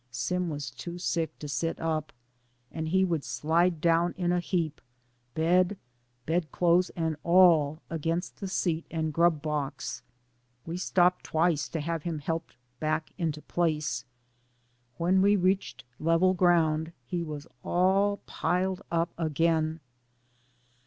[0.09, 2.11] Sim was too sick to sit up,
[2.71, 4.81] and he would slide down in a heap,
[5.35, 5.77] bed,
[6.25, 10.01] bedclothes and all, against the seat and grub box.
[10.65, 14.03] We stopped twice to have him helped back into place.
[14.97, 19.81] When we reached level ground he was all piled up again.